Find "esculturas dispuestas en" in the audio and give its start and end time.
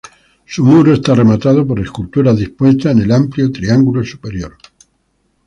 1.79-3.03